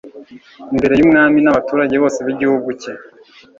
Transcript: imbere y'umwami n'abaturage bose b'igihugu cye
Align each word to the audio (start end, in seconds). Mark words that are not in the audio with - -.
imbere 0.73 0.93
y'umwami 0.95 1.37
n'abaturage 1.41 1.95
bose 2.03 2.19
b'igihugu 2.25 2.69
cye 2.81 2.91